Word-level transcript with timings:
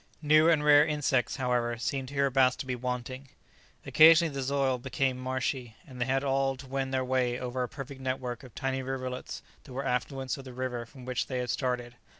New 0.23 0.49
and 0.49 0.63
rare 0.65 0.83
insects, 0.83 1.35
however, 1.35 1.77
seemed 1.77 2.09
hereabouts 2.09 2.55
to 2.55 2.65
be 2.65 2.75
wanting. 2.75 3.29
Occasionally 3.85 4.33
the 4.33 4.41
soil 4.41 4.79
became 4.79 5.15
marshy, 5.19 5.75
and 5.85 6.01
they 6.01 6.11
all 6.21 6.53
had 6.53 6.59
to 6.61 6.67
wend 6.67 6.91
their 6.91 7.05
way 7.05 7.37
over 7.39 7.61
a 7.61 7.69
perfect 7.69 8.01
network 8.01 8.41
of 8.41 8.55
tiny 8.55 8.81
rivulets 8.81 9.43
that 9.63 9.73
were 9.73 9.85
affluents 9.85 10.39
of 10.39 10.45
the 10.45 10.53
river 10.53 10.87
from 10.87 11.05
which 11.05 11.27
they 11.27 11.37
had 11.37 11.51
started. 11.51 11.97